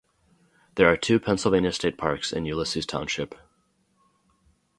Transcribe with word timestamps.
There 0.77 0.91
are 0.91 0.97
two 0.97 1.19
Pennsylvania 1.19 1.71
state 1.71 1.95
parks 1.95 2.33
in 2.33 2.47
Ulysses 2.47 2.87
Township. 2.87 3.35